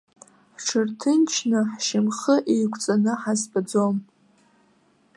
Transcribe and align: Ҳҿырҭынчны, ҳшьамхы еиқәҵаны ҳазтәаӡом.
Ҳҿырҭынчны, 0.63 1.59
ҳшьамхы 1.75 2.35
еиқәҵаны 2.53 3.13
ҳазтәаӡом. 3.21 3.95